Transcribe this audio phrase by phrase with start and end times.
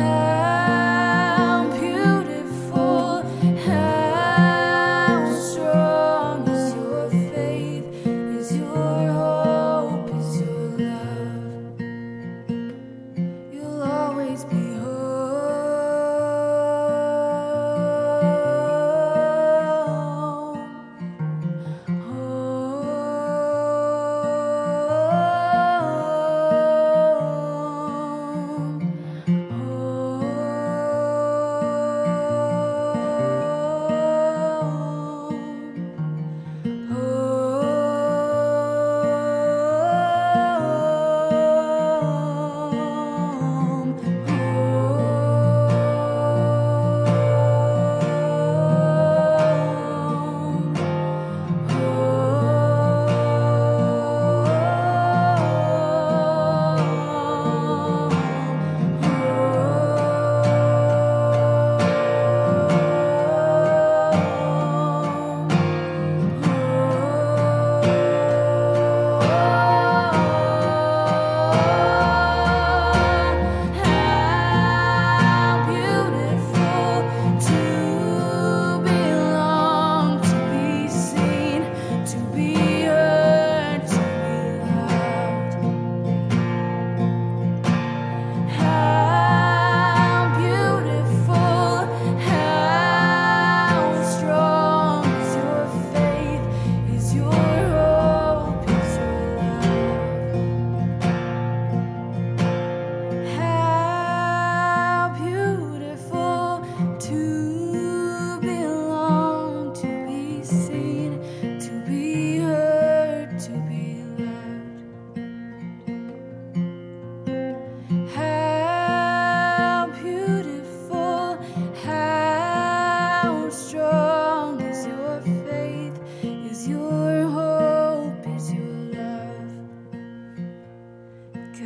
[0.00, 0.29] her.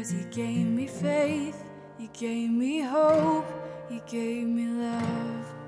[0.04, 1.64] Cause you gave me faith,
[1.98, 3.46] you gave me hope,
[3.90, 5.63] you gave me love.